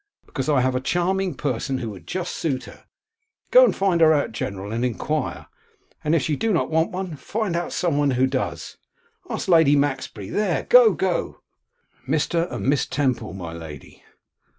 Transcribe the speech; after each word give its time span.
Because 0.25 0.49
I 0.49 0.61
have 0.61 0.73
a 0.73 0.81
charming 0.81 1.35
person 1.35 1.77
who 1.77 1.91
would 1.91 2.07
just 2.07 2.33
suit 2.35 2.63
her. 2.63 2.85
Go 3.51 3.65
and 3.65 3.75
find 3.75 4.01
her 4.01 4.11
out, 4.13 4.31
General, 4.31 4.71
and 4.71 4.83
enquire; 4.83 5.45
and 6.03 6.15
if 6.15 6.23
she 6.23 6.35
do 6.35 6.51
not 6.51 6.71
want 6.71 6.89
one, 6.89 7.15
find 7.15 7.55
out 7.55 7.71
some 7.71 7.99
one 7.99 8.09
who 8.09 8.25
does. 8.25 8.77
Ask 9.29 9.47
Lady 9.47 9.75
Maxbury. 9.75 10.31
There, 10.31 10.63
go, 10.63 10.93
go.' 10.93 11.41
'Mr. 12.07 12.51
and 12.51 12.65
Miss 12.65 12.87
Temple, 12.87 13.33
my 13.33 13.53
lady. 13.53 14.03